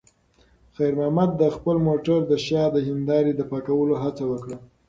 خیر 0.75 0.93
محمد 0.99 1.29
د 1.41 1.43
خپل 1.55 1.75
موټر 1.87 2.19
د 2.27 2.33
شا 2.45 2.63
د 2.75 2.77
هیندارې 2.87 3.31
د 3.35 3.41
پاکولو 3.51 3.95
هڅه 4.03 4.23
وکړه. 4.31 4.57